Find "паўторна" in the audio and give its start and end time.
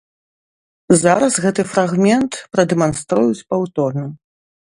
3.53-4.05